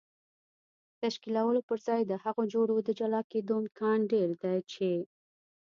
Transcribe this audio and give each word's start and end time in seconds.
تشکیلولو 1.01 1.61
پر 1.67 1.77
ځای 1.87 2.01
د 2.07 2.13
هغو 2.23 2.43
جوړو 2.53 2.75
د 2.81 2.89
جلا 2.99 3.21
کېدو 3.31 3.53
امکان 3.61 3.99
ډېر 4.11 4.29
دی 4.43 4.57
چې 4.71 4.91